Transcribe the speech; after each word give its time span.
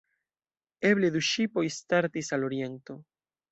Eble 0.91 1.11
du 1.17 1.21
ŝipoj 1.27 1.65
startis 1.77 2.35
al 2.39 2.49
Oriento. 2.51 3.01